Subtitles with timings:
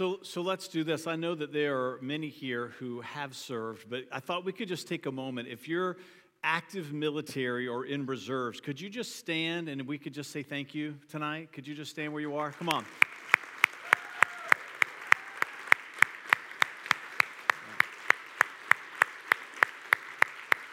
[0.00, 1.06] So, so let's do this.
[1.06, 4.66] I know that there are many here who have served, but I thought we could
[4.66, 5.46] just take a moment.
[5.46, 5.98] If you're
[6.42, 10.74] active military or in reserves, could you just stand and we could just say thank
[10.74, 11.52] you tonight?
[11.52, 12.50] Could you just stand where you are?
[12.52, 12.86] Come on.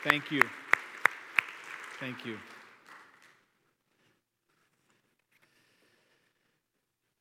[0.05, 0.41] Thank you.
[1.99, 2.37] Thank you.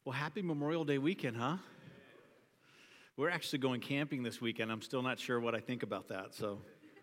[0.05, 1.57] Well, happy Memorial Day weekend, huh?
[3.19, 4.71] We're actually going camping this weekend.
[4.71, 6.35] I'm still not sure what I think about that.
[6.35, 6.59] So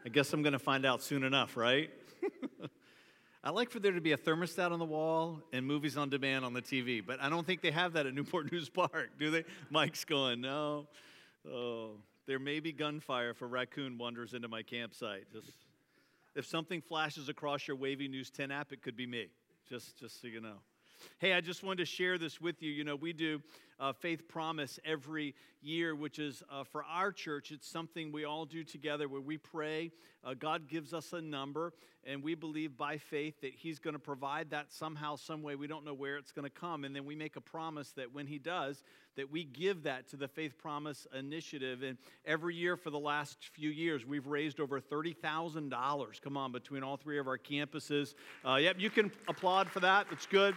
[0.05, 1.89] I guess I'm going to find out soon enough, right?
[3.43, 6.45] I like for there to be a thermostat on the wall and movies on demand
[6.45, 9.31] on the TV, but I don't think they have that at Newport News Park, do
[9.31, 9.43] they?
[9.71, 10.85] Mike's going, no.
[11.51, 11.93] Oh,
[12.27, 15.25] there may be gunfire if a raccoon wanders into my campsite.
[15.33, 15.49] Just
[16.35, 19.29] if something flashes across your Wavy News 10 app, it could be me.
[19.67, 20.57] Just, just so you know.
[21.17, 22.71] Hey, I just wanted to share this with you.
[22.71, 23.41] You know, we do
[23.79, 28.45] uh, Faith Promise every year, which is uh, for our church, it's something we all
[28.45, 29.91] do together where we pray.
[30.23, 31.73] Uh, God gives us a number,
[32.05, 35.55] and we believe by faith that He's going to provide that somehow, some way.
[35.55, 36.85] We don't know where it's going to come.
[36.85, 38.83] And then we make a promise that when He does,
[39.15, 41.83] that we give that to the Faith Promise Initiative.
[41.83, 46.21] And every year for the last few years, we've raised over $30,000.
[46.21, 48.13] Come on, between all three of our campuses.
[48.47, 50.07] Uh, yep, you can applaud for that.
[50.11, 50.55] It's good.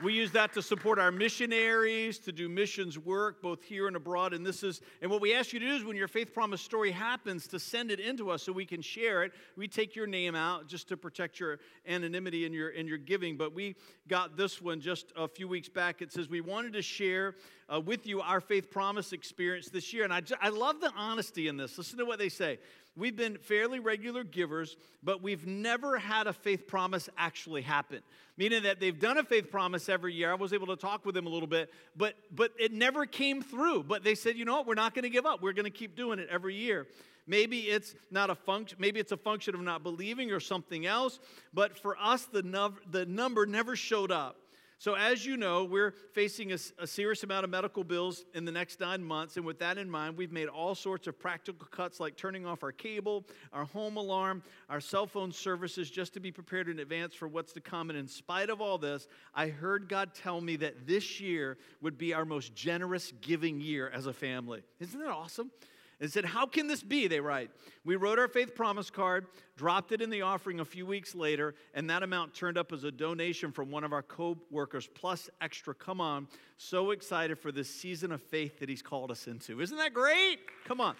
[0.00, 4.32] We use that to support our missionaries, to do missions work both here and abroad.
[4.32, 6.60] And this is, and what we ask you to do is when your faith promise
[6.60, 9.32] story happens, to send it into us so we can share it.
[9.56, 13.36] We take your name out just to protect your anonymity in your in your giving.
[13.36, 13.74] But we
[14.06, 16.00] got this one just a few weeks back.
[16.00, 17.34] It says we wanted to share
[17.68, 21.48] uh, with you our faith promise experience this year, and I I love the honesty
[21.48, 21.76] in this.
[21.76, 22.60] Listen to what they say.
[22.98, 28.00] We've been fairly regular givers, but we've never had a faith promise actually happen.
[28.36, 30.32] Meaning that they've done a faith promise every year.
[30.32, 33.40] I was able to talk with them a little bit, but but it never came
[33.40, 33.84] through.
[33.84, 35.40] But they said, you know what, we're not going to give up.
[35.40, 36.86] We're going to keep doing it every year.
[37.28, 41.20] Maybe it's not a function, maybe it's a function of not believing or something else,
[41.52, 44.36] but for us, the, num- the number never showed up.
[44.80, 48.52] So, as you know, we're facing a, a, serious amount of medical bills in the
[48.52, 49.36] next nine months.
[49.36, 52.62] And with that in mind, we've made all sorts of practical cuts like turning off
[52.62, 57.12] our cable, our home alarm, our cell phone services just to be prepared in advance
[57.12, 57.90] for what's to come.
[57.90, 61.98] And in spite of all this, I heard God tell me that this year would
[61.98, 64.62] be our most generous giving year as a family.
[64.78, 65.50] Isn't that awesome?
[66.00, 67.06] And said, How can this be?
[67.08, 67.50] They write.
[67.84, 69.26] We wrote our faith promise card,
[69.56, 72.84] dropped it in the offering a few weeks later, and that amount turned up as
[72.84, 75.74] a donation from one of our co workers, plus extra.
[75.74, 76.28] Come on.
[76.56, 79.60] So excited for this season of faith that he's called us into.
[79.60, 80.38] Isn't that great?
[80.64, 80.94] Come on.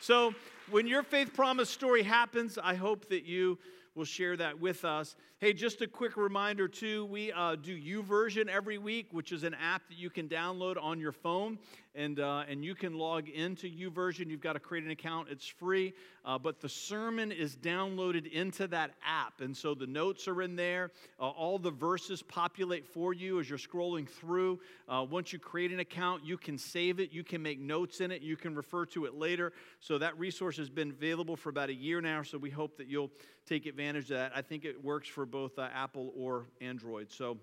[0.00, 0.34] So,
[0.70, 3.58] when your faith promise story happens, I hope that you
[3.96, 5.16] will share that with us.
[5.38, 9.54] Hey, just a quick reminder too, we uh, do YouVersion every week, which is an
[9.54, 11.58] app that you can download on your phone,
[11.94, 14.30] and uh, and you can log into YouVersion.
[14.30, 18.66] You've got to create an account; it's free, uh, but the sermon is downloaded into
[18.68, 20.90] that app, and so the notes are in there.
[21.18, 24.60] Uh, all the verses populate for you as you're scrolling through.
[24.88, 28.10] Uh, once you create an account, you can save it, you can make notes in
[28.10, 29.52] it, you can refer to it later.
[29.80, 32.22] So that resource has been available for about a year now.
[32.22, 33.10] So we hope that you'll
[33.46, 34.32] take advantage of that.
[34.34, 37.10] I think it works for both uh, Apple or Android.
[37.12, 37.38] So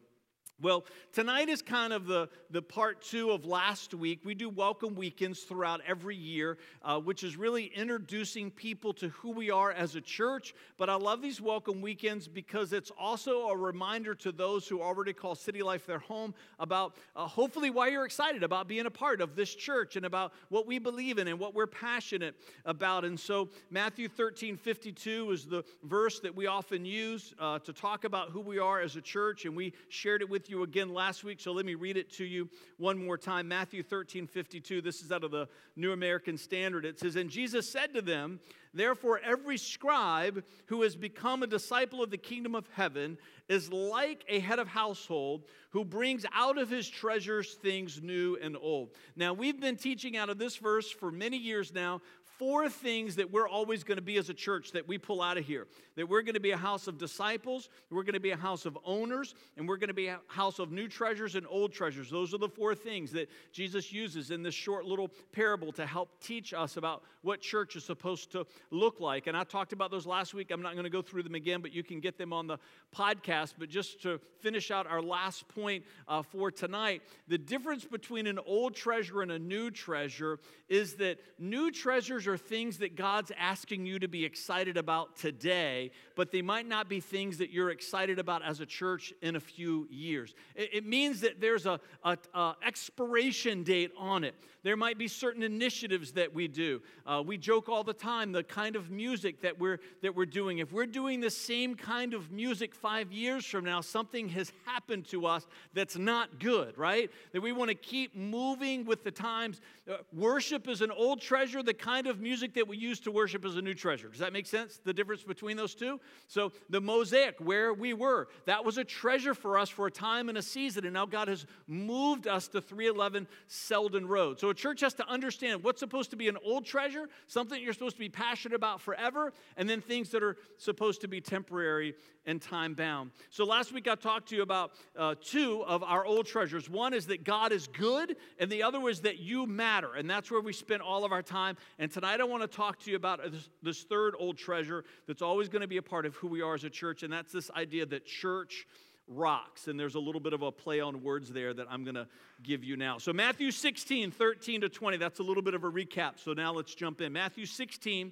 [0.63, 4.21] well, tonight is kind of the, the part two of last week.
[4.23, 9.31] We do welcome weekends throughout every year, uh, which is really introducing people to who
[9.31, 10.55] we are as a church.
[10.77, 15.11] But I love these welcome weekends because it's also a reminder to those who already
[15.11, 19.19] call City Life their home about uh, hopefully why you're excited about being a part
[19.19, 23.03] of this church and about what we believe in and what we're passionate about.
[23.03, 28.05] And so, Matthew 13 52 is the verse that we often use uh, to talk
[28.05, 31.23] about who we are as a church, and we shared it with with again last
[31.23, 32.47] week, so let me read it to you
[32.77, 33.47] one more time.
[33.47, 34.81] Matthew 13, 52.
[34.81, 36.85] This is out of the New American Standard.
[36.85, 38.39] It says, And Jesus said to them,
[38.75, 44.25] Therefore, every scribe who has become a disciple of the kingdom of heaven is like
[44.27, 48.89] a head of household who brings out of his treasures things new and old.
[49.15, 52.01] Now, we've been teaching out of this verse for many years now
[52.43, 55.37] four things that we're always going to be as a church that we pull out
[55.37, 55.65] of here.
[55.95, 58.65] That we're going to be a house of disciples, we're going to be a house
[58.65, 62.09] of owners, and we're going to be a house of new treasures and old treasures.
[62.09, 66.21] Those are the four things that Jesus uses in this short little parable to help
[66.21, 69.27] teach us about what church is supposed to look like.
[69.27, 70.51] And I talked about those last week.
[70.51, 72.57] I'm not going to go through them again, but you can get them on the
[72.93, 73.53] podcast.
[73.57, 78.39] But just to finish out our last point uh, for tonight, the difference between an
[78.45, 83.31] old treasure and a new treasure is that new treasures are are things that God's
[83.37, 87.69] asking you to be excited about today, but they might not be things that you're
[87.69, 90.33] excited about as a church in a few years.
[90.55, 94.35] It, it means that there's a, a, a, expiration date on it.
[94.63, 96.81] There might be certain initiatives that we do.
[97.05, 100.59] Uh, we joke all the time the kind of music that we're that we're doing.
[100.59, 105.05] If we're doing the same kind of music five years from now, something has happened
[105.09, 107.11] to us that's not good, right?
[107.33, 109.59] That we want to keep moving with the times.
[109.89, 111.61] Uh, worship is an old treasure.
[111.61, 114.07] The kind of music that we use to worship is a new treasure.
[114.07, 114.79] Does that make sense?
[114.85, 115.99] The difference between those two?
[116.27, 120.29] So the mosaic, where we were, that was a treasure for us for a time
[120.29, 124.39] and a season, and now God has moved us to 311 Selden Road.
[124.39, 127.73] So a church has to understand what's supposed to be an old treasure, something you're
[127.73, 131.95] supposed to be passionate about forever, and then things that are supposed to be temporary
[132.27, 133.11] and time bound.
[133.31, 136.69] So last week I talked to you about uh, two of our old treasures.
[136.69, 139.95] One is that God is good, and the other was that you matter.
[139.95, 141.57] And that's where we spent all of our time.
[141.79, 145.23] And tonight I want to talk to you about this, this third old treasure that's
[145.23, 147.31] always going to be a part of who we are as a church, and that's
[147.31, 148.67] this idea that church
[149.07, 149.67] rocks.
[149.67, 152.07] And there's a little bit of a play on words there that I'm going to
[152.41, 152.97] give you now.
[152.97, 156.19] So, Matthew 16, 13 to 20, that's a little bit of a recap.
[156.19, 157.13] So, now let's jump in.
[157.13, 158.11] Matthew 16,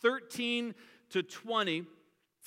[0.00, 0.74] 13
[1.10, 1.84] to 20.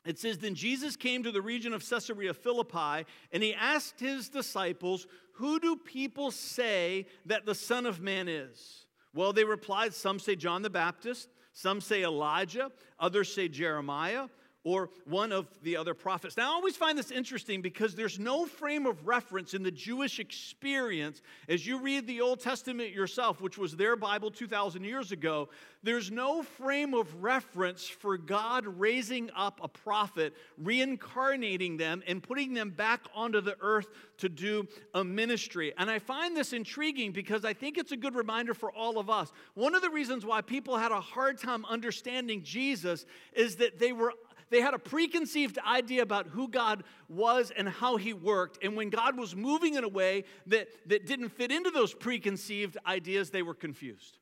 [0.05, 4.29] It says, Then Jesus came to the region of Caesarea Philippi, and he asked his
[4.29, 8.85] disciples, Who do people say that the Son of Man is?
[9.13, 14.27] Well, they replied, Some say John the Baptist, some say Elijah, others say Jeremiah
[14.63, 16.37] or one of the other prophets.
[16.37, 20.19] Now, I always find this interesting because there's no frame of reference in the Jewish
[20.19, 25.49] experience as you read the Old Testament yourself, which was their Bible 2,000 years ago.
[25.81, 32.53] There's no frame of reference for God raising up a prophet, reincarnating them, and putting
[32.53, 33.87] them back onto the earth
[34.19, 35.73] to do a ministry.
[35.77, 39.09] And I find this intriguing because I think it's a good reminder for all of
[39.09, 39.31] us.
[39.55, 43.91] One of the reasons why people had a hard time understanding Jesus is that they
[43.91, 44.13] were
[44.51, 48.59] they had a preconceived idea about who God was and how he worked.
[48.63, 52.77] And when God was moving in a way that, that didn't fit into those preconceived
[52.85, 54.19] ideas, they were confused.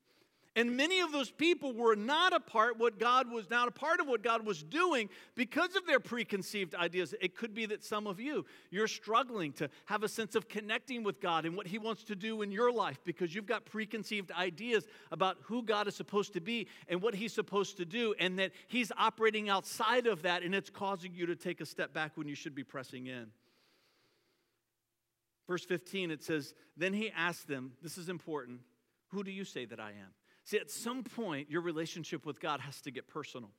[0.59, 4.01] And many of those people were not a part what God was not a part
[4.01, 7.15] of what God was doing because of their preconceived ideas.
[7.21, 11.01] It could be that some of you you're struggling to have a sense of connecting
[11.01, 14.33] with God and what he wants to do in your life because you've got preconceived
[14.33, 18.37] ideas about who God is supposed to be and what he's supposed to do and
[18.37, 22.17] that he's operating outside of that and it's causing you to take a step back
[22.17, 23.27] when you should be pressing in.
[25.47, 28.59] Verse 15 it says, "Then he asked them, this is important,
[29.07, 30.18] who do you say that I am?"
[30.49, 33.51] See, at some point, your relationship with God has to get personal.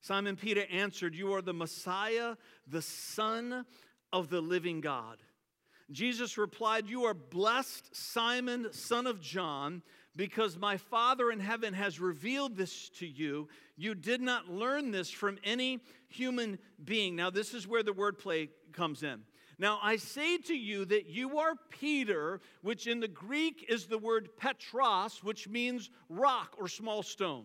[0.00, 2.34] Simon Peter answered, You are the Messiah,
[2.66, 3.64] the Son
[4.12, 5.18] of the living God.
[5.92, 9.82] Jesus replied, You are blessed, Simon, son of John,
[10.16, 13.46] because my Father in heaven has revealed this to you.
[13.76, 15.78] You did not learn this from any
[16.08, 17.14] human being.
[17.14, 19.20] Now, this is where the wordplay comes in.
[19.58, 23.98] Now I say to you that you are Peter, which in the Greek is the
[23.98, 27.44] word Petros, which means rock or small stone.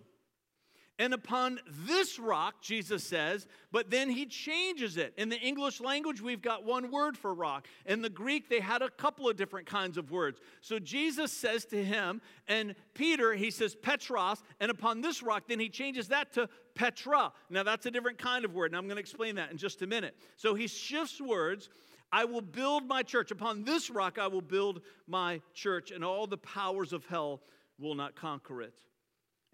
[1.00, 5.16] And upon this rock, Jesus says, but then he changes it.
[5.18, 7.68] In the English language, we've got one word for rock.
[7.88, 10.40] In the Greek, they had a couple of different kinds of words.
[10.62, 15.60] So Jesus says to him, and Peter, he says Petros, and upon this rock, then
[15.60, 17.34] he changes that to Petra.
[17.50, 19.82] Now that's a different kind of word, and I'm going to explain that in just
[19.82, 20.16] a minute.
[20.38, 21.70] So he shifts words
[22.14, 23.32] I will build my church.
[23.32, 27.42] Upon this rock, I will build my church, and all the powers of hell
[27.80, 28.76] will not conquer it.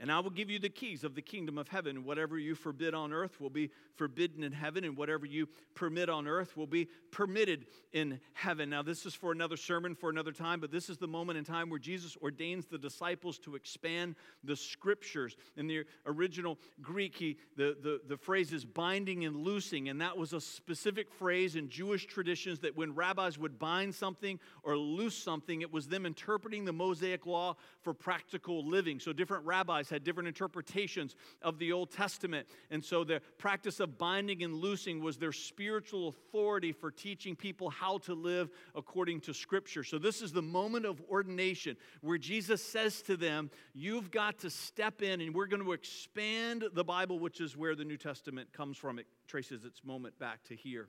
[0.02, 2.06] And I will give you the keys of the kingdom of heaven.
[2.06, 6.26] Whatever you forbid on earth will be forbidden in heaven, and whatever you permit on
[6.26, 8.70] earth will be permitted in heaven.
[8.70, 11.44] Now, this is for another sermon for another time, but this is the moment in
[11.44, 15.36] time where Jesus ordains the disciples to expand the scriptures.
[15.58, 20.18] In the original Greek, he, the, the, the phrase is binding and loosing, and that
[20.18, 25.18] was a specific phrase in Jewish traditions that when rabbis would bind something or loose
[25.18, 29.02] something, it was them interpreting the Mosaic law for practical living.
[29.02, 33.90] So, different rabbis had different interpretations of the Old Testament, and so the practice of
[33.90, 39.20] of binding and loosing was their spiritual authority for teaching people how to live according
[39.22, 39.84] to Scripture.
[39.84, 44.50] So, this is the moment of ordination where Jesus says to them, You've got to
[44.50, 48.54] step in, and we're going to expand the Bible, which is where the New Testament
[48.54, 49.00] comes from.
[49.00, 50.88] It traces its moment back to here.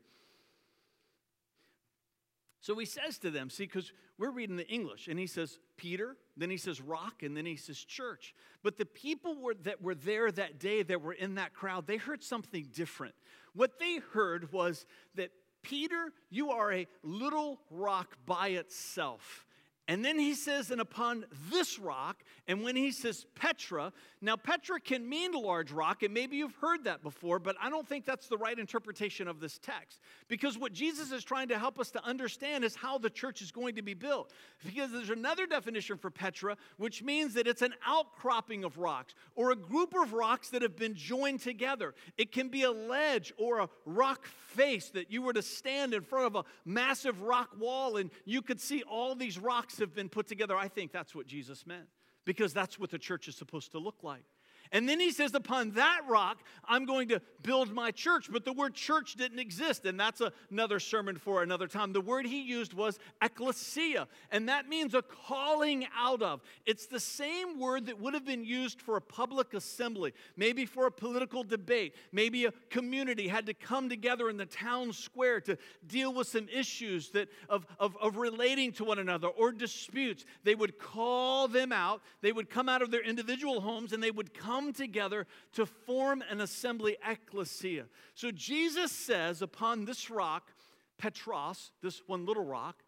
[2.61, 6.17] So he says to them, see, because we're reading the English, and he says, Peter,
[6.37, 8.35] then he says, rock, and then he says, church.
[8.63, 11.97] But the people were, that were there that day, that were in that crowd, they
[11.97, 13.15] heard something different.
[13.55, 15.31] What they heard was that,
[15.63, 19.47] Peter, you are a little rock by itself,
[19.91, 24.79] And then he says, and upon this rock, and when he says Petra, now Petra
[24.79, 28.29] can mean large rock, and maybe you've heard that before, but I don't think that's
[28.29, 29.99] the right interpretation of this text.
[30.29, 33.51] Because what Jesus is trying to help us to understand is how the church is
[33.51, 34.31] going to be built.
[34.65, 39.51] Because there's another definition for Petra, which means that it's an outcropping of rocks, or
[39.51, 41.97] a group of rocks that have been joined together.
[42.17, 46.03] It can be a ledge or a rock face that you were to stand in
[46.03, 50.09] front of a massive rock wall and you could see all these rocks have been
[50.09, 50.57] put together.
[50.57, 51.89] I think that's what Jesus meant
[52.25, 54.25] because that's what the church is supposed to look like.
[54.73, 58.29] And then he says, Upon that rock, I'm going to build my church.
[58.31, 61.93] But the word church didn't exist, and that's another sermon for another time.
[61.93, 66.41] The word he used was ecclesia, and that means a calling out of.
[66.67, 70.87] It's the same word that would have been used for a public assembly, maybe for
[70.87, 71.95] a political debate.
[72.13, 76.49] Maybe a community had to come together in the town square to deal with some
[76.49, 80.25] issues that of, of, of relating to one another or disputes.
[80.45, 84.11] They would call them out, they would come out of their individual homes, and they
[84.11, 87.87] would come come together to form an assembly ecclesia.
[88.15, 90.51] So Jesus says, upon this rock,
[90.99, 92.83] Petros, this one little rock,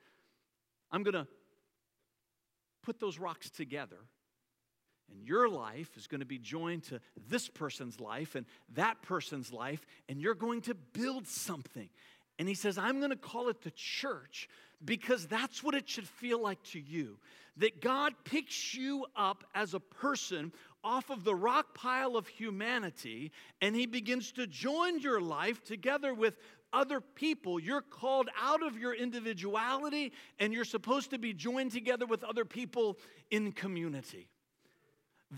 [0.91, 1.27] I'm going to
[2.83, 3.97] put those rocks together.
[5.11, 9.53] And your life is going to be joined to this person's life and that person's
[9.53, 11.89] life, and you're going to build something.
[12.39, 14.49] And he says, I'm going to call it the church
[14.85, 17.19] because that's what it should feel like to you.
[17.59, 20.53] That God picks you up as a person
[20.85, 26.15] off of the rock pile of humanity and he begins to join your life together
[26.15, 26.37] with
[26.73, 27.61] other people.
[27.61, 32.45] You're called out of your individuality and you're supposed to be joined together with other
[32.45, 32.99] people
[33.31, 34.29] in community.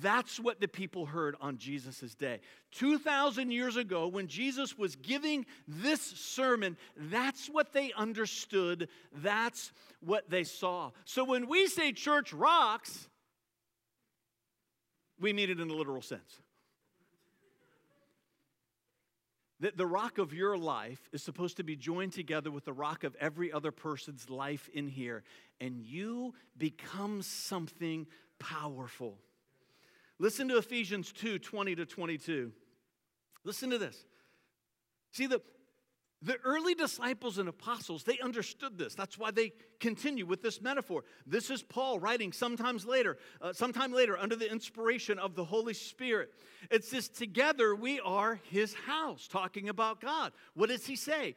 [0.00, 2.40] That's what the people heard on Jesus' day.
[2.72, 8.88] 2,000 years ago, when Jesus was giving this sermon, that's what they understood.
[9.12, 10.90] That's what they saw.
[11.04, 13.08] So when we say church rocks,
[15.24, 16.42] we mean it in a literal sense.
[19.60, 23.04] That the rock of your life is supposed to be joined together with the rock
[23.04, 25.22] of every other person's life in here,
[25.62, 28.06] and you become something
[28.38, 29.16] powerful.
[30.18, 32.52] Listen to Ephesians 2 20 to 22.
[33.44, 34.04] Listen to this.
[35.12, 35.40] See, the,
[36.24, 38.94] the early disciples and apostles, they understood this.
[38.94, 41.04] That's why they continue with this metaphor.
[41.26, 45.74] This is Paul writing sometimes later, uh, sometime later, under the inspiration of the Holy
[45.74, 46.30] Spirit.
[46.70, 50.32] It says, Together we are his house, talking about God.
[50.54, 51.34] What does he say?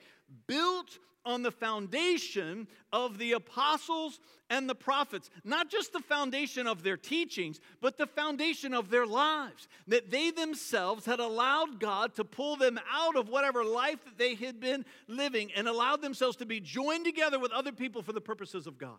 [0.47, 4.19] Built on the foundation of the apostles
[4.49, 5.29] and the prophets.
[5.43, 9.67] Not just the foundation of their teachings, but the foundation of their lives.
[9.87, 14.35] That they themselves had allowed God to pull them out of whatever life that they
[14.35, 18.21] had been living and allowed themselves to be joined together with other people for the
[18.21, 18.97] purposes of God.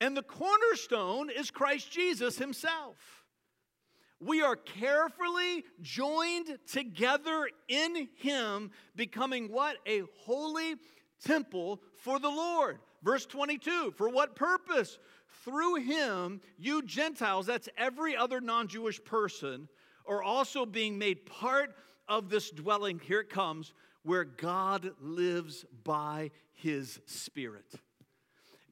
[0.00, 3.25] And the cornerstone is Christ Jesus himself.
[4.20, 9.76] We are carefully joined together in Him, becoming what?
[9.86, 10.76] A holy
[11.22, 12.78] temple for the Lord.
[13.02, 14.98] Verse 22 For what purpose?
[15.44, 19.68] Through Him, you Gentiles, that's every other non Jewish person,
[20.06, 21.74] are also being made part
[22.08, 23.00] of this dwelling.
[23.00, 27.66] Here it comes, where God lives by His Spirit.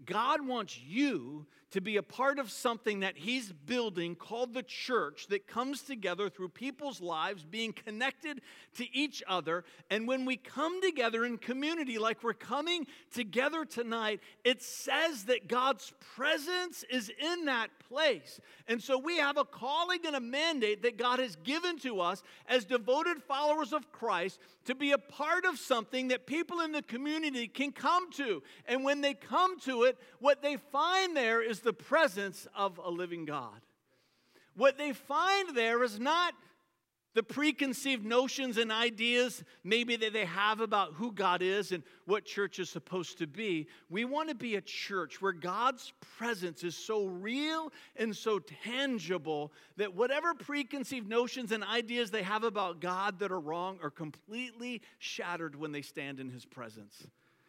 [0.06, 5.26] God wants you to be a part of something that He's building called the church
[5.26, 8.42] that comes together through people's lives, being connected
[8.76, 9.64] to each other.
[9.90, 15.48] And when we come together in community, like we're coming together tonight, it says that
[15.48, 18.38] God's presence is in that place.
[18.68, 22.22] And so we have a calling and a mandate that God has given to us
[22.46, 26.82] as devoted followers of Christ to be a part of something that people in the
[26.82, 28.44] community can come to.
[28.66, 32.90] And when they come to it, what they find there is the presence of a
[32.90, 33.60] living God.
[34.56, 36.34] What they find there is not
[37.14, 42.24] the preconceived notions and ideas maybe that they have about who God is and what
[42.24, 43.68] church is supposed to be.
[43.88, 49.52] We want to be a church where God's presence is so real and so tangible
[49.76, 54.82] that whatever preconceived notions and ideas they have about God that are wrong are completely
[54.98, 57.06] shattered when they stand in his presence.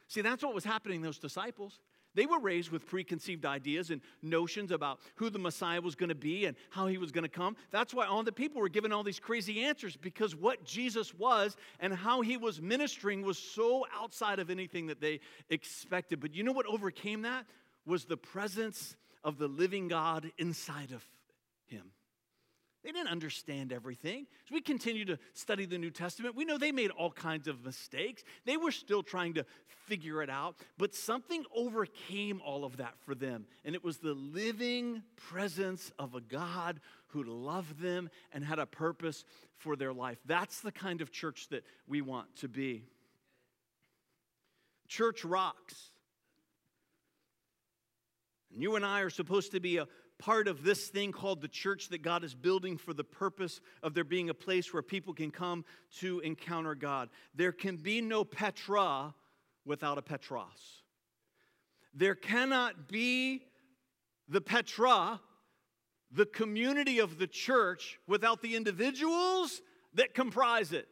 [0.08, 1.80] See, that's what was happening to those disciples.
[2.16, 6.16] They were raised with preconceived ideas and notions about who the Messiah was going to
[6.16, 7.56] be and how he was going to come.
[7.72, 11.56] That's why all the people were given all these crazy answers because what Jesus was
[11.80, 15.20] and how he was ministering was so outside of anything that they
[15.50, 16.20] expected.
[16.20, 17.46] But you know what overcame that?
[17.86, 21.06] Was the presence of the living God inside of
[21.66, 21.92] him.
[22.86, 24.28] They didn't understand everything.
[24.46, 27.66] As we continue to study the New Testament, we know they made all kinds of
[27.66, 28.24] mistakes.
[28.46, 29.46] They were still trying to
[29.88, 33.48] figure it out, but something overcame all of that for them.
[33.66, 38.68] And it was the living presence of a God who loved them and had a
[38.68, 39.26] purpose
[39.58, 40.20] for their life.
[40.24, 42.84] That's the kind of church that we want to be.
[44.88, 45.90] Church rocks.
[48.54, 51.48] And you and I are supposed to be a part of this thing called the
[51.48, 55.14] church that God is building for the purpose of there being a place where people
[55.14, 55.66] can come
[56.00, 57.10] to encounter God.
[57.34, 59.14] There can be no Petra
[59.66, 60.84] without a Petros.
[61.94, 63.44] There cannot be
[64.28, 65.20] the Petra,
[66.12, 69.62] the community of the church, without the individuals
[69.94, 70.88] that comprise it.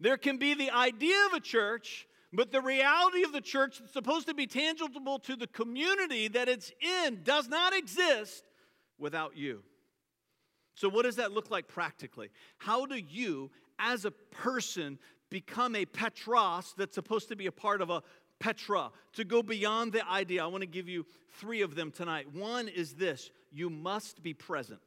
[0.00, 3.92] There can be the idea of a church, but the reality of the church that's
[3.92, 8.44] supposed to be tangible to the community that it's in does not exist
[8.98, 9.62] without you.
[10.74, 12.30] So, what does that look like practically?
[12.58, 14.98] How do you, as a person,
[15.30, 18.02] become a Petros that's supposed to be a part of a
[18.40, 18.90] Petra?
[19.12, 21.06] To go beyond the idea, I want to give you
[21.38, 22.34] three of them tonight.
[22.34, 24.82] One is this you must be present.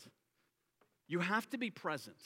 [1.07, 2.17] You have to be present.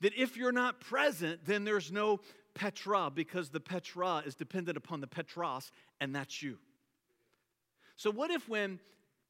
[0.00, 2.20] That if you're not present, then there's no
[2.54, 6.58] Petra because the Petra is dependent upon the Petros, and that's you.
[7.96, 8.78] So, what if when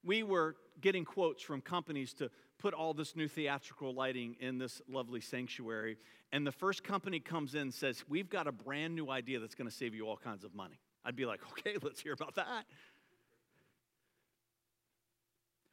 [0.04, 4.82] we were getting quotes from companies to put all this new theatrical lighting in this
[4.88, 5.96] lovely sanctuary,
[6.32, 9.54] and the first company comes in and says, We've got a brand new idea that's
[9.54, 10.78] going to save you all kinds of money?
[11.04, 12.64] I'd be like, Okay, let's hear about that.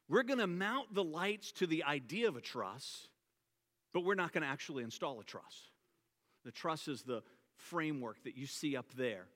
[0.08, 3.08] We're going to mount the lights to the idea of a truss,
[3.92, 5.70] but we're not going to actually install a truss.
[6.44, 7.22] The truss is the
[7.56, 9.26] framework that you see up there.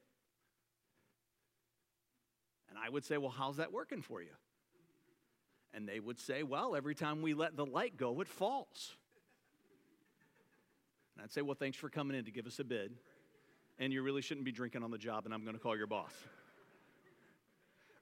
[2.68, 4.30] And I would say, Well, how's that working for you?
[5.74, 8.96] And they would say, Well, every time we let the light go, it falls.
[11.16, 12.92] And I'd say, Well, thanks for coming in to give us a bid.
[13.78, 15.86] And you really shouldn't be drinking on the job, and I'm going to call your
[15.86, 16.12] boss.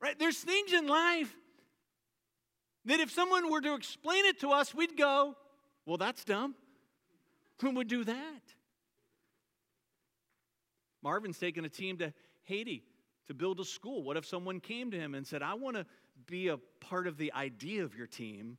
[0.00, 0.18] Right?
[0.18, 1.32] There's things in life
[2.84, 5.36] that if someone were to explain it to us, we'd go,
[5.86, 6.54] Well, that's dumb.
[7.62, 8.42] Who would do that?
[11.02, 12.12] Marvin's taking a team to
[12.44, 12.82] Haiti
[13.28, 14.02] to build a school.
[14.02, 15.86] What if someone came to him and said, I want to
[16.26, 18.56] be a part of the idea of your team,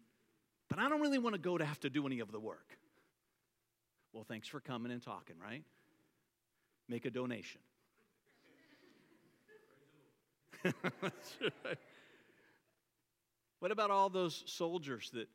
[0.69, 2.77] but I don't really want to go to have to do any of the work?
[4.13, 5.63] Well, thanks for coming and talking, right?
[6.87, 7.61] Make a donation.
[13.59, 15.27] what about all those soldiers that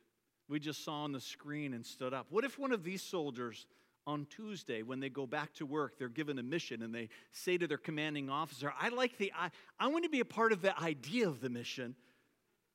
[0.49, 2.27] we just saw on the screen and stood up?
[2.31, 3.67] What if one of these soldiers
[4.07, 7.57] on Tuesday when they go back to work, they're given a mission and they say
[7.57, 10.61] to their commanding officer, I like the, I, I want to be a part of
[10.63, 11.95] the idea of the mission,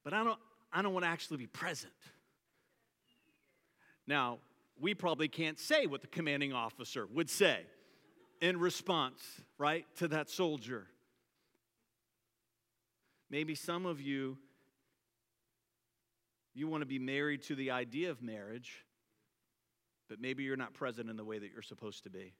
[0.04, 0.40] but I don't,
[0.74, 1.94] I don't want to actually be present.
[4.08, 4.40] Now,
[4.80, 7.60] we probably can't say what the commanding officer would say
[8.42, 9.22] in response,
[9.58, 10.88] right, to that soldier.
[13.30, 14.38] Maybe some of you,
[16.56, 18.84] you want to be married to the idea of marriage
[20.10, 22.34] but maybe you're not present in the way that you're supposed to be.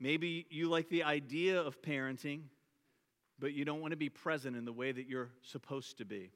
[0.00, 2.42] Maybe you like the idea of parenting,
[3.38, 6.30] but you don't want to be present in the way that you're supposed to be.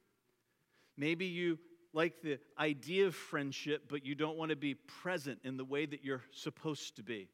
[0.97, 1.57] Maybe you
[1.93, 5.85] like the idea of friendship, but you don't want to be present in the way
[5.85, 7.29] that you're supposed to be.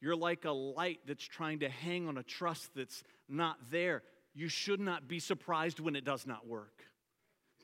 [0.00, 4.02] You're like a light that's trying to hang on a truss that's not there.
[4.34, 6.84] You should not be surprised when it does not work.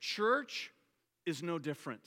[0.01, 0.73] Church
[1.25, 2.03] is no different.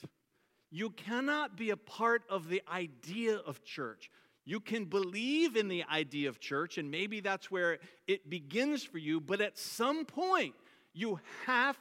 [0.70, 4.10] You cannot be a part of the idea of church.
[4.44, 8.98] You can believe in the idea of church, and maybe that's where it begins for
[8.98, 10.54] you, but at some point,
[10.94, 11.78] you have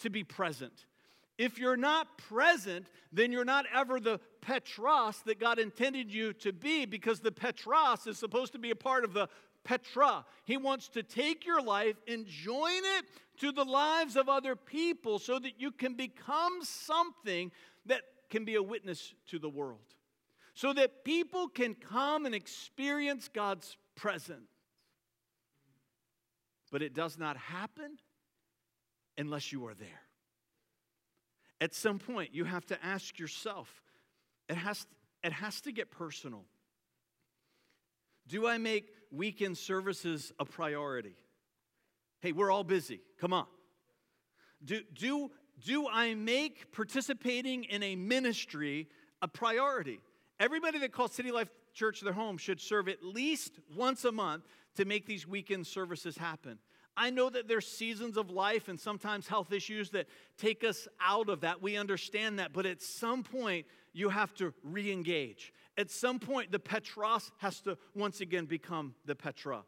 [0.00, 0.86] to be present.
[1.38, 6.52] If you're not present, then you're not ever the Petros that God intended you to
[6.52, 9.28] be, because the Petros is supposed to be a part of the
[9.64, 10.24] Petra.
[10.44, 13.06] He wants to take your life and join it
[13.40, 17.50] to the lives of other people so that you can become something
[17.86, 19.94] that can be a witness to the world
[20.54, 24.50] so that people can come and experience God's presence.
[26.70, 27.98] But it does not happen
[29.18, 30.02] unless you are there.
[31.60, 33.82] At some point, you have to ask yourself,
[34.48, 34.86] it has,
[35.22, 36.44] it has to get personal.
[38.26, 41.16] Do I make weekend services a priority?
[42.20, 43.00] Hey, we're all busy.
[43.18, 43.46] Come on.
[44.64, 45.30] Do, do
[45.64, 48.88] do I make participating in a ministry
[49.22, 50.00] a priority?
[50.38, 54.44] Everybody that calls City Life Church their home should serve at least once a month
[54.76, 56.58] to make these weekend services happen.
[56.96, 61.28] I know that there's seasons of life and sometimes health issues that take us out
[61.28, 61.62] of that.
[61.62, 62.52] We understand that.
[62.52, 65.52] But at some point, you have to re engage.
[65.78, 69.62] At some point, the Petros has to once again become the Petra.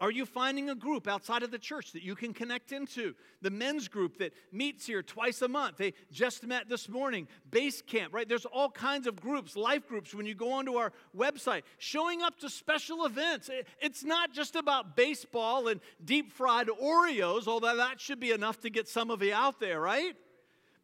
[0.00, 3.14] Are you finding a group outside of the church that you can connect into?
[3.42, 5.78] The men's group that meets here twice a month.
[5.78, 7.26] They just met this morning.
[7.50, 8.28] Base camp, right?
[8.28, 12.38] There's all kinds of groups, life groups, when you go onto our website, showing up
[12.40, 13.50] to special events.
[13.80, 18.70] It's not just about baseball and deep fried Oreos, although that should be enough to
[18.70, 20.14] get some of you out there, right?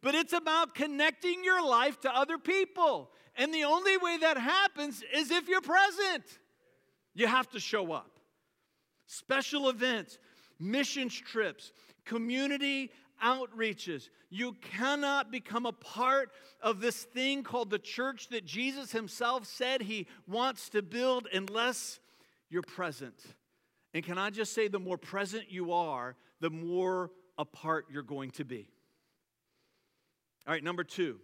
[0.01, 3.11] But it's about connecting your life to other people.
[3.37, 6.25] And the only way that happens is if you're present.
[7.13, 8.14] You have to show up
[9.07, 10.17] special events,
[10.59, 11.71] missions trips,
[12.05, 12.91] community
[13.23, 14.09] outreaches.
[14.29, 19.81] You cannot become a part of this thing called the church that Jesus himself said
[19.81, 21.99] he wants to build unless
[22.49, 23.15] you're present.
[23.93, 28.31] And can I just say, the more present you are, the more apart you're going
[28.31, 28.67] to be.
[30.45, 31.19] All right, number two,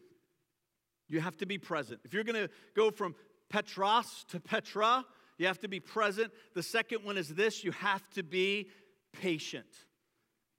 [1.07, 1.99] you have to be present.
[2.05, 3.15] If you're going to go from
[3.49, 5.05] Petros to Petra,
[5.41, 6.31] you have to be present.
[6.53, 8.69] The second one is this you have to be
[9.11, 9.65] patient.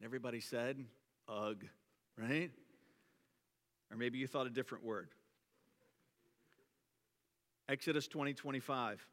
[0.02, 0.84] Everybody said,
[1.28, 1.64] ugh,
[2.18, 2.50] right?
[3.90, 5.10] Or maybe you thought a different word.
[7.68, 9.06] Exodus 20 25.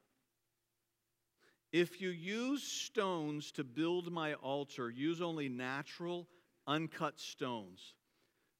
[1.71, 6.27] If you use stones to build my altar, use only natural,
[6.65, 7.93] uncut stones.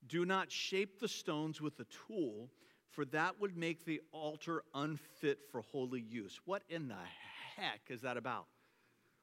[0.08, 2.52] Do not shape the stones with a tool
[2.92, 6.40] for that would make the altar unfit for holy use.
[6.46, 6.96] What in the
[7.56, 8.46] heck is that about?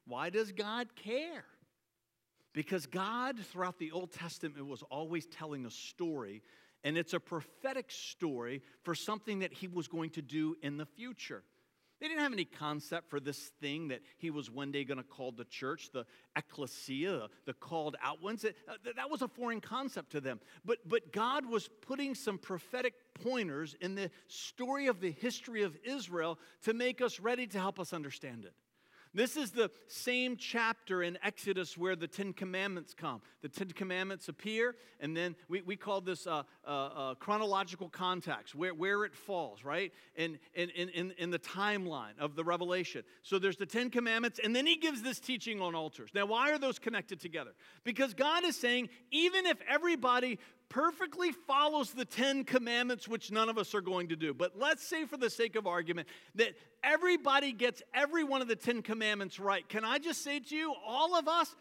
[0.06, 1.44] Why does God care?
[2.52, 6.42] Because God, throughout the Old Testament, was always telling a story,
[6.84, 10.86] and it's a prophetic story for something that He was going to do in the
[10.86, 11.42] future.
[12.00, 15.04] They didn't have any concept for this thing that he was one day going to
[15.04, 16.04] call the church, the
[16.36, 18.44] ecclesia, the called out ones.
[18.44, 20.40] Uh, that was a foreign concept to them.
[20.64, 25.76] But, but God was putting some prophetic pointers in the story of the history of
[25.84, 28.52] Israel to make us ready to help us understand it.
[29.16, 33.22] This is the same chapter in Exodus where the Ten Commandments come.
[33.40, 38.54] The Ten Commandments appear, and then we, we call this uh, uh, uh, chronological context,
[38.54, 39.90] where, where it falls, right?
[40.16, 43.04] In, in, in, in the timeline of the revelation.
[43.22, 46.10] So there's the Ten Commandments, and then he gives this teaching on altars.
[46.12, 47.52] Now, why are those connected together?
[47.84, 53.58] Because God is saying, even if everybody perfectly follows the Ten Commandments, which none of
[53.58, 54.34] us are going to do.
[54.34, 58.56] But let's say, for the sake of argument, that everybody gets every one of the
[58.56, 59.68] Ten Commandments right.
[59.68, 61.54] Can I just say to you, all of us,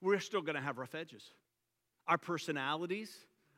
[0.00, 1.22] we're still going to have rough edges.
[2.08, 3.14] Our personalities,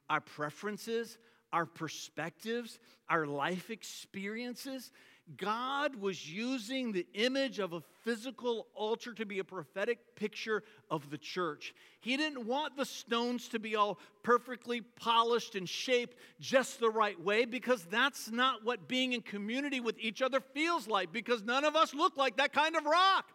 [0.08, 1.18] our preferences,
[1.52, 4.90] our perspectives, our life experiences,
[5.36, 11.10] God was using the image of a physical altar to be a prophetic picture of
[11.10, 11.74] the church.
[12.00, 17.20] He didn't want the stones to be all perfectly polished and shaped just the right
[17.20, 21.64] way because that's not what being in community with each other feels like because none
[21.64, 23.26] of us look like that kind of rock.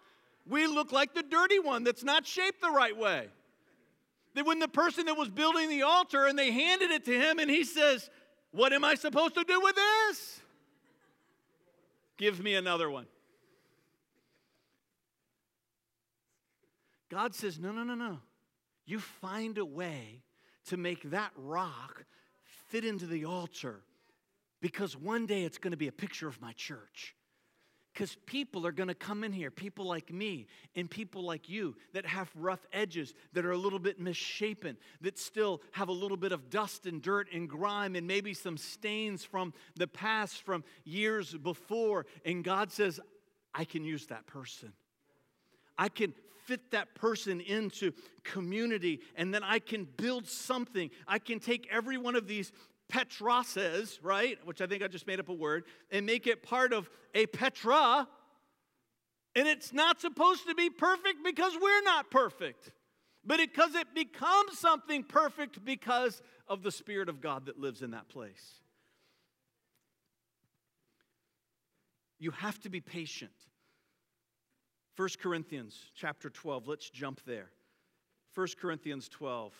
[0.47, 3.27] We look like the dirty one that's not shaped the right way.
[4.33, 7.37] That when the person that was building the altar and they handed it to him
[7.37, 8.09] and he says,
[8.51, 10.41] What am I supposed to do with this?
[12.17, 13.07] Give me another one.
[17.09, 18.19] God says, No, no, no, no.
[18.85, 20.23] You find a way
[20.65, 22.05] to make that rock
[22.69, 23.81] fit into the altar
[24.61, 27.15] because one day it's going to be a picture of my church.
[27.93, 31.75] Because people are going to come in here, people like me and people like you
[31.93, 36.17] that have rough edges, that are a little bit misshapen, that still have a little
[36.17, 40.63] bit of dust and dirt and grime and maybe some stains from the past, from
[40.83, 42.07] years before.
[42.25, 42.99] And God says,
[43.53, 44.73] I can use that person.
[45.77, 47.91] I can fit that person into
[48.23, 50.89] community and then I can build something.
[51.07, 52.51] I can take every one of these
[52.93, 56.43] Petra says, right, which I think I just made up a word, and make it
[56.43, 58.07] part of a Petra.
[59.35, 62.69] And it's not supposed to be perfect because we're not perfect,
[63.25, 67.89] but because it becomes something perfect because of the Spirit of God that lives in
[67.91, 68.61] that place.
[72.19, 73.31] You have to be patient.
[74.97, 77.49] 1 Corinthians chapter 12, let's jump there.
[78.35, 79.51] 1 Corinthians 12.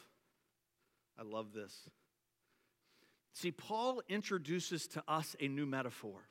[1.17, 1.89] I love this.
[3.33, 6.21] See, Paul introduces to us a new metaphor.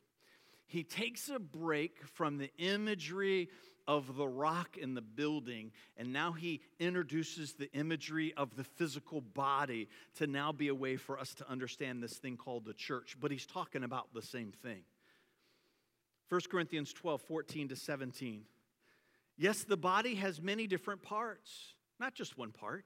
[0.65, 3.49] He takes a break from the imagery
[3.85, 9.19] of the rock in the building, and now he introduces the imagery of the physical
[9.19, 13.17] body to now be a way for us to understand this thing called the church.
[13.19, 14.83] But he's talking about the same thing.
[16.29, 18.43] 1 Corinthians 12, 14 to 17.
[19.37, 22.85] Yes, the body has many different parts, not just one part.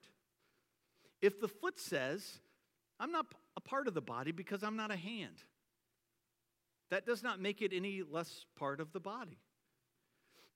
[1.21, 2.39] If the foot says,
[2.99, 5.43] I'm not a part of the body because I'm not a hand,
[6.89, 9.37] that does not make it any less part of the body.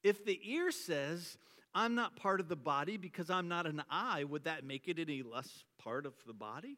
[0.03, 1.37] If the ear says,
[1.73, 4.99] I'm not part of the body because I'm not an eye, would that make it
[4.99, 6.77] any less part of the body?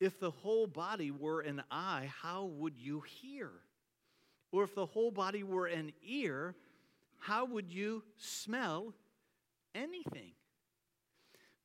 [0.00, 3.50] If the whole body were an eye, how would you hear?
[4.52, 6.54] Or if the whole body were an ear,
[7.18, 8.94] how would you smell
[9.74, 10.32] anything?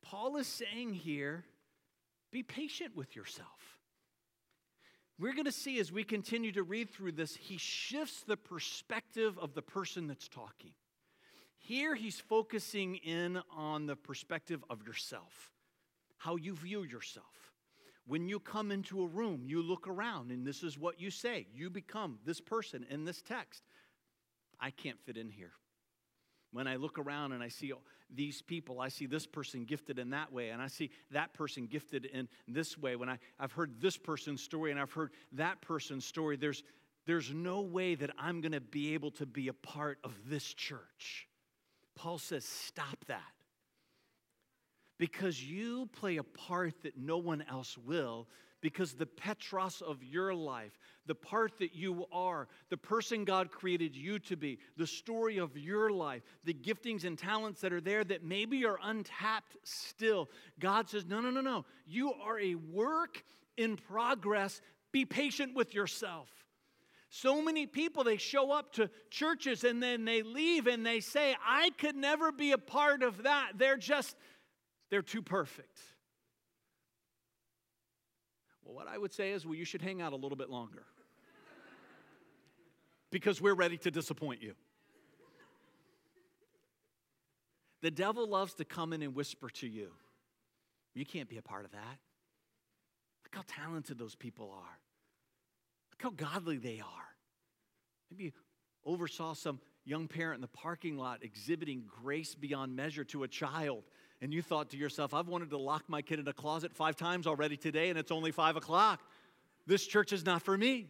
[0.01, 1.45] Paul is saying here
[2.33, 3.47] be patient with yourself.
[5.19, 9.37] We're going to see as we continue to read through this, he shifts the perspective
[9.39, 10.71] of the person that's talking.
[11.59, 15.51] Here, he's focusing in on the perspective of yourself,
[16.17, 17.53] how you view yourself.
[18.05, 21.47] When you come into a room, you look around, and this is what you say.
[21.53, 23.63] You become this person in this text.
[24.59, 25.53] I can't fit in here.
[26.51, 27.71] When I look around and I see
[28.15, 31.67] these people, I see this person gifted in that way, and I see that person
[31.67, 32.95] gifted in this way.
[32.95, 36.63] When I, I've heard this person's story and I've heard that person's story, there's,
[37.05, 40.53] there's no way that I'm going to be able to be a part of this
[40.53, 41.27] church.
[41.95, 43.21] Paul says, stop that.
[44.99, 48.27] Because you play a part that no one else will,
[48.63, 53.93] because the Petros of your life, the part that you are, the person God created
[53.93, 58.05] you to be, the story of your life, the giftings and talents that are there
[58.05, 60.29] that maybe are untapped still,
[60.61, 61.65] God says, no, no, no, no.
[61.85, 63.21] You are a work
[63.57, 64.61] in progress.
[64.93, 66.29] Be patient with yourself.
[67.09, 71.35] So many people, they show up to churches and then they leave and they say,
[71.45, 73.51] I could never be a part of that.
[73.57, 74.15] They're just,
[74.89, 75.79] they're too perfect.
[78.63, 80.83] Well, what I would say is, well, you should hang out a little bit longer
[83.11, 84.53] because we're ready to disappoint you.
[87.81, 89.91] The devil loves to come in and whisper to you,
[90.93, 91.97] you can't be a part of that.
[93.25, 94.79] Look how talented those people are.
[95.91, 97.09] Look how godly they are.
[98.09, 98.31] Maybe you
[98.85, 103.83] oversaw some young parent in the parking lot exhibiting grace beyond measure to a child,
[104.23, 106.95] and you thought to yourself, I've wanted to lock my kid in a closet five
[106.95, 109.01] times already today, and it's only five o'clock.
[109.67, 110.87] This church is not for me.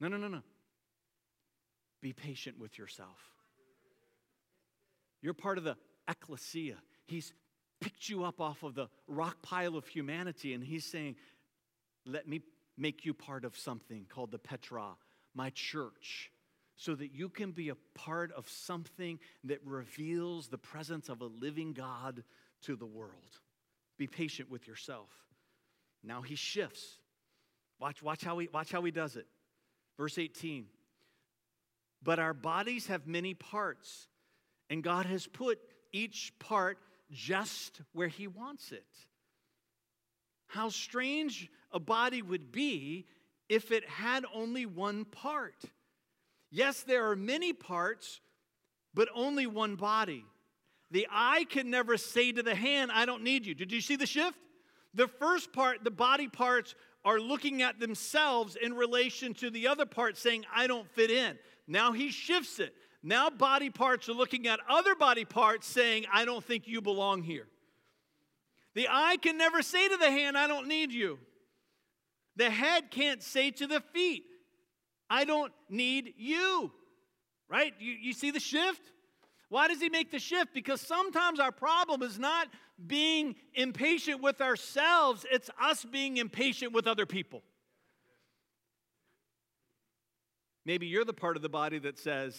[0.00, 0.42] No, no, no, no.
[2.02, 3.18] Be patient with yourself.
[5.22, 6.76] You're part of the ecclesia.
[7.06, 7.32] He's
[7.80, 11.16] picked you up off of the rock pile of humanity, and he's saying,
[12.04, 12.42] Let me
[12.76, 14.90] make you part of something called the Petra,
[15.34, 16.30] my church,
[16.78, 21.26] so that you can be a part of something that reveals the presence of a
[21.26, 22.22] living God
[22.62, 23.40] to the world.
[23.98, 25.10] Be patient with yourself.
[26.04, 26.98] Now he shifts.
[27.80, 29.26] Watch, watch, how, he, watch how he does it.
[29.96, 30.66] Verse 18.
[32.00, 34.06] But our bodies have many parts,
[34.70, 35.58] and God has put
[35.92, 36.78] each part
[37.10, 38.86] just where he wants it.
[40.46, 43.06] How strange a body would be
[43.48, 45.56] if it had only one part.
[46.50, 48.20] Yes, there are many parts,
[48.94, 50.24] but only one body.
[50.90, 53.54] The eye can never say to the hand, I don't need you.
[53.54, 54.38] Did you see the shift?
[54.94, 59.86] The first part, the body parts, are looking at themselves in relation to the other
[59.86, 61.38] part, saying, I don't fit in.
[61.66, 62.74] Now he shifts it.
[63.02, 67.22] Now body parts are looking at other body parts, saying, I don't think you belong
[67.22, 67.46] here.
[68.74, 71.18] The eye can never say to the hand, I don't need you.
[72.36, 74.24] The head can't say to the feet,
[75.10, 76.72] I don't need you.
[77.48, 77.72] Right?
[77.78, 78.82] You, you see the shift?
[79.48, 80.52] Why does he make the shift?
[80.52, 82.48] Because sometimes our problem is not
[82.86, 87.42] being impatient with ourselves, it's us being impatient with other people.
[90.64, 92.38] Maybe you're the part of the body that says,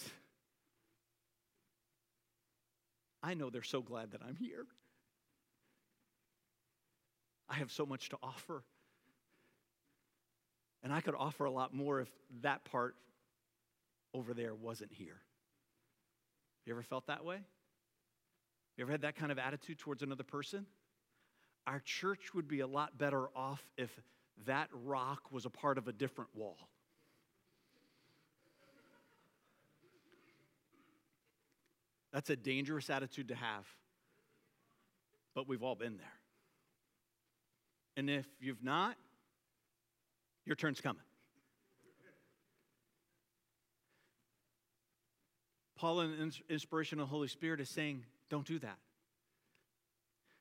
[3.22, 4.66] I know they're so glad that I'm here.
[7.48, 8.62] I have so much to offer.
[10.82, 12.08] And I could offer a lot more if
[12.42, 12.94] that part
[14.14, 15.20] over there wasn't here.
[16.64, 17.38] You ever felt that way?
[18.76, 20.66] You ever had that kind of attitude towards another person?
[21.66, 23.90] Our church would be a lot better off if
[24.46, 26.56] that rock was a part of a different wall.
[32.12, 33.66] That's a dangerous attitude to have,
[35.34, 36.06] but we've all been there.
[37.96, 38.96] And if you've not,
[40.50, 41.02] your turn's coming.
[45.76, 48.76] Paul, and in inspiration of the Holy Spirit, is saying, don't do that.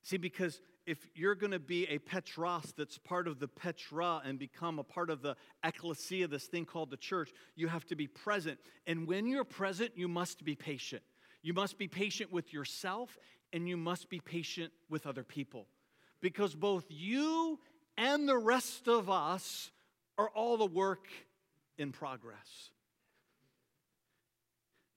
[0.02, 4.39] See, because if you're going to be a Petros that's part of the Petra and
[4.39, 8.08] become a part of the ecclesia, this thing called the church, you have to be
[8.08, 8.58] present.
[8.88, 11.04] And when you're present, you must be patient.
[11.43, 13.15] You must be patient with yourself
[13.54, 15.67] and you must be patient with other people.
[16.19, 17.60] Because both you
[17.95, 19.72] and the rest of us
[20.19, 21.08] are all the work
[21.77, 22.71] in progress.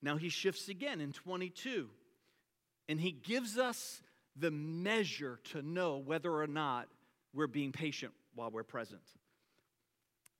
[0.01, 1.89] Now he shifts again in 22,
[2.89, 4.01] and he gives us
[4.35, 6.89] the measure to know whether or not
[7.33, 9.01] we're being patient while we're present.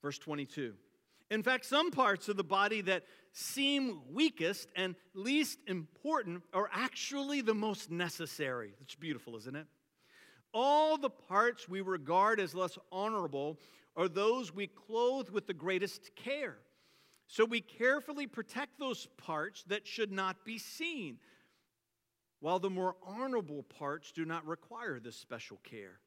[0.02, 0.74] Verse 22.
[1.32, 7.40] In fact, some parts of the body that seem weakest and least important are actually
[7.40, 8.74] the most necessary.
[8.82, 9.66] It's beautiful, isn't it?
[10.54, 13.58] All the parts we regard as less honorable
[13.96, 16.58] are those we clothe with the greatest care.
[17.28, 21.18] So we carefully protect those parts that should not be seen
[22.40, 26.00] while the more honorable parts do not require this special care.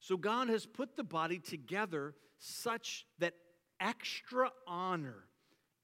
[0.00, 3.34] So God has put the body together such that
[3.80, 5.24] extra honor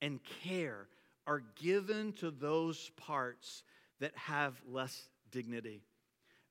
[0.01, 0.89] and care
[1.27, 3.65] are given to those parts
[4.01, 5.83] that have less dignity.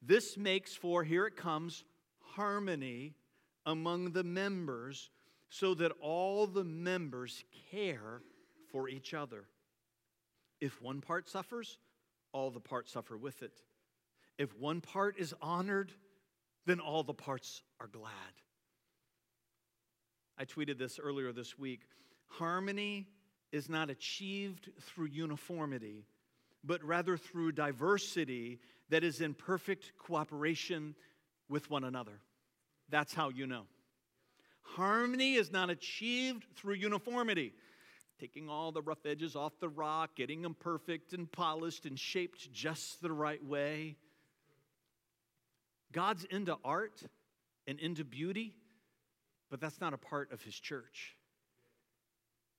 [0.01, 1.85] This makes for, here it comes,
[2.35, 3.13] harmony
[3.65, 5.09] among the members
[5.49, 8.21] so that all the members care
[8.71, 9.45] for each other.
[10.59, 11.77] If one part suffers,
[12.31, 13.61] all the parts suffer with it.
[14.37, 15.91] If one part is honored,
[16.65, 18.11] then all the parts are glad.
[20.37, 21.81] I tweeted this earlier this week.
[22.27, 23.07] Harmony
[23.51, 26.07] is not achieved through uniformity,
[26.63, 30.95] but rather through diversity that is in perfect cooperation
[31.47, 32.19] with one another.
[32.93, 33.63] That's how you know.
[34.61, 37.51] Harmony is not achieved through uniformity
[38.19, 42.53] taking all the rough edges off the rock, getting them perfect and polished and shaped
[42.53, 43.97] just the right way.
[45.91, 47.01] God's into art
[47.65, 48.53] and into beauty,
[49.49, 51.17] but that's not a part of His church.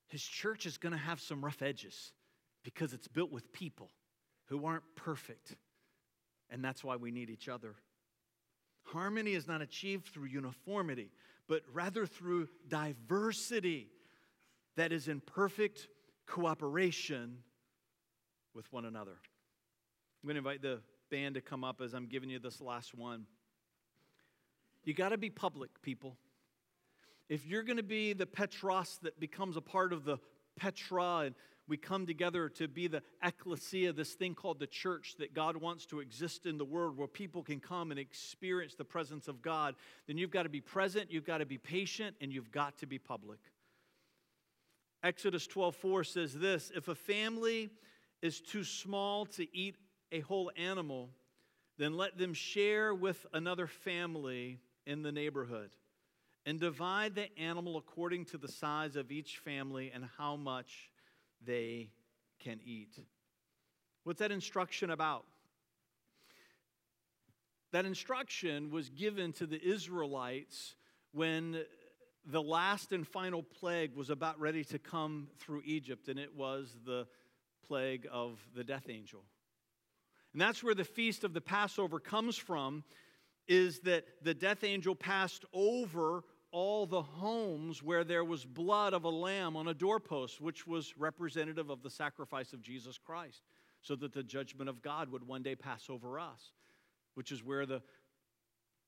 [0.09, 2.11] His church is going to have some rough edges
[2.61, 3.89] because it's built with people
[4.47, 5.55] who aren't perfect,
[6.49, 7.75] and that's why we need each other.
[8.85, 11.11] Harmony is not achieved through uniformity,
[11.47, 13.89] but rather through diversity
[14.75, 15.87] that is in perfect
[16.27, 17.37] cooperation
[18.53, 19.17] with one another.
[20.23, 22.95] I'm going to invite the band to come up as I'm giving you this last
[22.95, 23.25] one.
[24.83, 26.17] You got to be public, people.
[27.27, 30.17] If you're going to be the Petros that becomes a part of the
[30.57, 31.35] Petra and
[31.67, 35.85] we come together to be the ecclesia, this thing called the church that God wants
[35.87, 39.75] to exist in the world where people can come and experience the presence of God,
[40.07, 42.85] then you've got to be present, you've got to be patient, and you've got to
[42.85, 43.39] be public.
[45.03, 47.69] Exodus 12:4 says this, if a family
[48.21, 49.75] is too small to eat
[50.11, 51.09] a whole animal,
[51.77, 55.69] then let them share with another family in the neighborhood
[56.45, 60.91] and divide the animal according to the size of each family and how much
[61.43, 61.89] they
[62.39, 62.99] can eat.
[64.03, 65.25] What's that instruction about?
[67.71, 70.75] That instruction was given to the Israelites
[71.11, 71.63] when
[72.25, 76.77] the last and final plague was about ready to come through Egypt, and it was
[76.85, 77.07] the
[77.67, 79.23] plague of the death angel.
[80.33, 82.83] And that's where the feast of the Passover comes from,
[83.47, 86.23] is that the death angel passed over
[86.55, 90.97] all the homes where there was blood of a lamb on a doorpost, which was
[90.97, 93.41] representative of the sacrifice of Jesus Christ,
[93.81, 96.53] so that the judgment of God would one day pass over us,
[97.15, 97.81] which is where the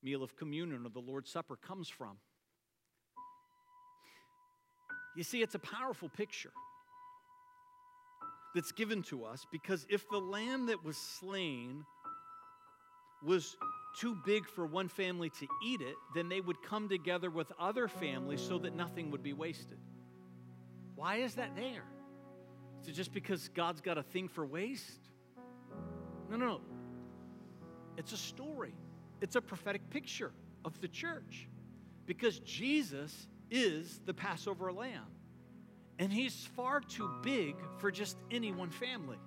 [0.01, 2.15] meal of communion or the Lord's Supper comes from.
[5.17, 6.53] You see, it's a powerful picture
[8.56, 11.84] that's given to us because if the lamb that was slain
[13.21, 13.58] was
[14.00, 17.88] too big for one family to eat it, then they would come together with other
[17.88, 19.78] families so that nothing would be wasted.
[20.96, 21.84] Why is that there?
[22.82, 25.10] Is it just because God's got a thing for waste?
[26.30, 26.62] No, no, no.
[27.98, 28.76] It's a story,
[29.22, 30.32] it's a prophetic picture
[30.64, 31.48] of the church
[32.06, 35.08] because Jesus is the Passover lamb.
[36.00, 39.18] And he's far too big for just any one family.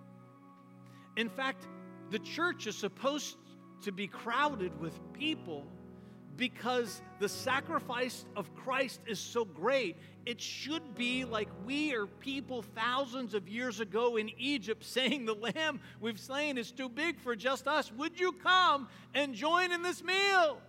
[1.17, 1.67] In fact,
[2.11, 3.37] the church is supposed
[3.83, 5.67] to be crowded with people
[6.37, 9.97] because the sacrifice of Christ is so great.
[10.25, 15.35] It should be like we are people thousands of years ago in Egypt saying, The
[15.35, 17.93] lamb we've slain is too big for just us.
[17.93, 20.61] Would you come and join in this meal?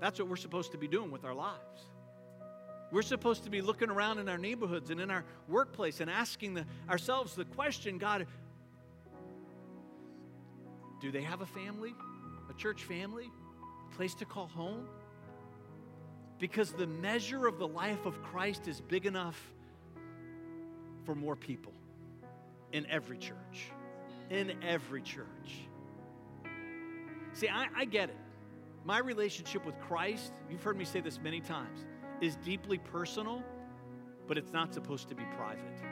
[0.00, 1.90] That's what we're supposed to be doing with our lives.
[2.90, 6.54] We're supposed to be looking around in our neighborhoods and in our workplace and asking
[6.54, 8.26] the, ourselves the question God,
[11.00, 11.94] do they have a family?
[12.50, 13.30] a church family,
[13.90, 14.86] a place to call home.
[16.38, 19.38] Because the measure of the life of Christ is big enough
[21.04, 21.72] for more people
[22.72, 23.70] in every church.
[24.30, 25.26] In every church.
[27.32, 28.16] See, I, I get it.
[28.84, 31.84] My relationship with Christ, you've heard me say this many times,
[32.20, 33.42] is deeply personal,
[34.26, 35.82] but it's not supposed to be private.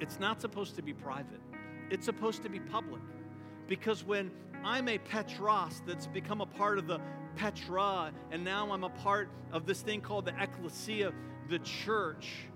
[0.00, 1.40] It's not supposed to be private,
[1.90, 3.02] it's supposed to be public.
[3.68, 4.30] Because when
[4.64, 7.00] I'm a Petros that's become a part of the
[7.36, 11.12] Petra, and now I'm a part of this thing called the Ecclesia,
[11.48, 12.48] the church,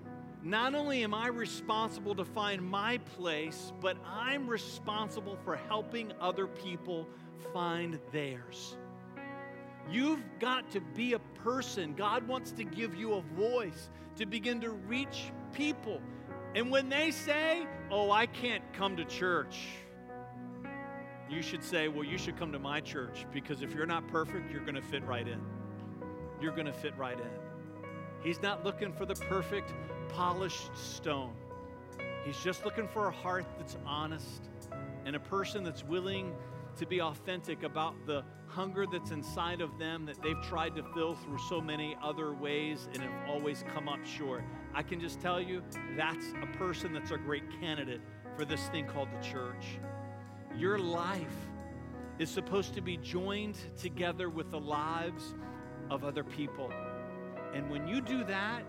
[0.42, 6.48] not only am I responsible to find my place, but I'm responsible for helping other
[6.48, 7.06] people
[7.52, 8.76] find theirs.
[9.90, 11.94] You've got to be a person.
[11.94, 16.00] God wants to give you a voice to begin to reach people.
[16.54, 19.66] And when they say, Oh, I can't come to church,
[21.32, 24.50] you should say, Well, you should come to my church because if you're not perfect,
[24.50, 25.40] you're going to fit right in.
[26.40, 27.30] You're going to fit right in.
[28.22, 29.72] He's not looking for the perfect,
[30.08, 31.32] polished stone.
[32.24, 34.48] He's just looking for a heart that's honest
[35.04, 36.34] and a person that's willing
[36.76, 41.14] to be authentic about the hunger that's inside of them that they've tried to fill
[41.14, 44.44] through so many other ways and have always come up short.
[44.74, 45.62] I can just tell you
[45.96, 48.00] that's a person that's a great candidate
[48.36, 49.78] for this thing called the church.
[50.56, 51.36] Your life
[52.18, 55.34] is supposed to be joined together with the lives
[55.90, 56.70] of other people.
[57.54, 58.62] And when you do that,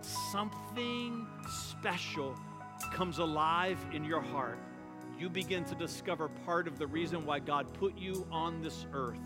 [0.00, 2.38] something special
[2.92, 4.58] comes alive in your heart
[5.18, 9.20] you begin to discover part of the reason why God put you on this earth.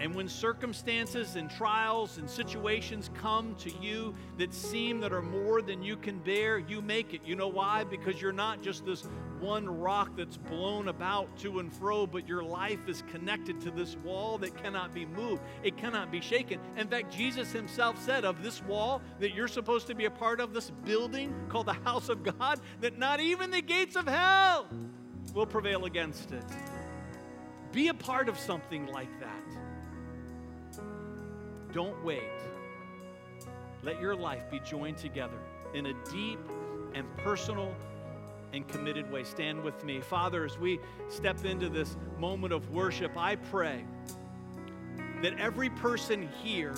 [0.00, 5.60] And when circumstances and trials and situations come to you that seem that are more
[5.60, 7.20] than you can bear, you make it.
[7.24, 7.84] You know why?
[7.84, 9.08] Because you're not just this
[9.40, 13.96] one rock that's blown about to and fro, but your life is connected to this
[13.96, 15.42] wall that cannot be moved.
[15.62, 16.60] It cannot be shaken.
[16.76, 20.40] In fact, Jesus himself said of this wall that you're supposed to be a part
[20.40, 24.66] of, this building called the house of God, that not even the gates of hell
[25.34, 26.44] will prevail against it.
[27.72, 30.82] Be a part of something like that.
[31.72, 32.22] Don't wait.
[33.82, 35.38] Let your life be joined together
[35.74, 36.40] in a deep
[36.94, 37.74] and personal
[38.52, 39.24] and committed way.
[39.24, 40.00] Stand with me.
[40.00, 40.78] Father, as we
[41.08, 43.84] step into this moment of worship, I pray
[45.22, 46.74] that every person here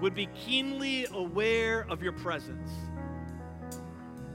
[0.00, 2.70] would be keenly aware of your presence.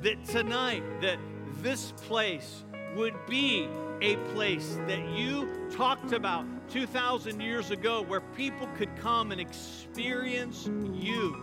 [0.01, 1.17] That tonight, that
[1.61, 2.63] this place
[2.95, 3.67] would be
[4.01, 10.69] a place that you talked about 2,000 years ago where people could come and experience
[10.93, 11.36] you.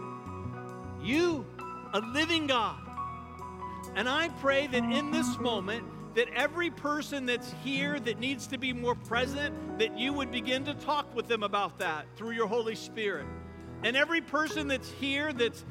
[1.02, 1.44] You,
[1.92, 2.91] a living God.
[3.94, 8.58] And I pray that in this moment, that every person that's here that needs to
[8.58, 12.46] be more present, that you would begin to talk with them about that through your
[12.46, 13.26] Holy Spirit.
[13.82, 15.64] And every person that's here that's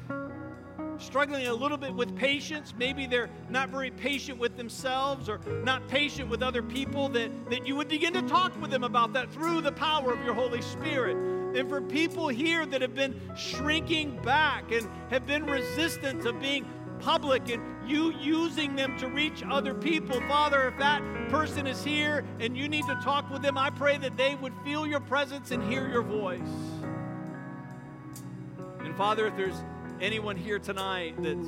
[0.98, 2.74] struggling a little bit with patience.
[2.76, 7.66] Maybe they're not very patient with themselves or not patient with other people, that, that
[7.66, 10.62] you would begin to talk with them about that through the power of your Holy
[10.62, 11.16] Spirit.
[11.56, 16.66] And for people here that have been shrinking back and have been resistant to being
[17.02, 20.20] public and you using them to reach other people.
[20.22, 23.98] Father, if that person is here and you need to talk with them, I pray
[23.98, 26.40] that they would feel your presence and hear your voice.
[28.80, 29.62] And Father, if there's
[30.00, 31.46] anyone here tonight that's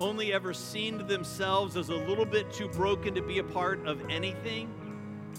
[0.00, 4.00] only ever seen themselves as a little bit too broken to be a part of
[4.10, 4.68] anything,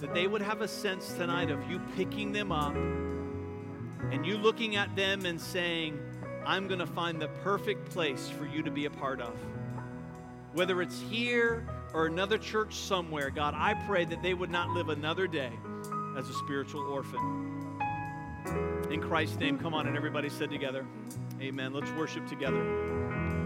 [0.01, 2.75] that they would have a sense tonight of you picking them up
[4.11, 5.99] and you looking at them and saying,
[6.45, 9.33] I'm going to find the perfect place for you to be a part of.
[10.53, 14.89] Whether it's here or another church somewhere, God, I pray that they would not live
[14.89, 15.51] another day
[16.17, 17.79] as a spiritual orphan.
[18.91, 20.85] In Christ's name, come on, and everybody said together,
[21.41, 21.73] Amen.
[21.73, 23.44] Let's worship together.